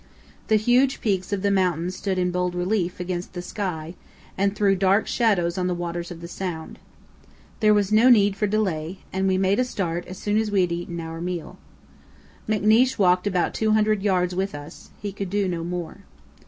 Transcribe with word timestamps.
The 0.47 0.55
huge 0.55 0.99
peaks 0.99 1.31
of 1.31 1.43
the 1.43 1.51
mountains 1.51 1.95
stood 1.95 2.17
in 2.17 2.31
bold 2.31 2.55
relief 2.55 2.99
against 2.99 3.33
the 3.33 3.41
sky 3.43 3.93
and 4.35 4.55
threw 4.55 4.75
dark 4.75 5.05
shadows 5.05 5.59
on 5.59 5.67
the 5.67 5.75
waters 5.75 6.09
of 6.09 6.21
the 6.21 6.27
sound. 6.27 6.79
There 7.59 7.71
was 7.71 7.91
no 7.91 8.09
need 8.09 8.35
for 8.35 8.47
delay, 8.47 9.01
and 9.13 9.27
we 9.27 9.37
made 9.37 9.59
a 9.59 9.63
start 9.63 10.07
as 10.07 10.17
soon 10.17 10.39
as 10.39 10.49
we 10.49 10.61
had 10.61 10.71
eaten 10.71 10.99
our 10.99 11.21
meal. 11.21 11.59
McNeish 12.49 12.97
walked 12.97 13.27
about 13.27 13.53
200 13.53 14.01
yds 14.01 14.33
with 14.33 14.55
us; 14.55 14.89
he 14.99 15.11
could 15.11 15.29
do 15.29 15.47
no 15.47 15.63
more. 15.63 15.97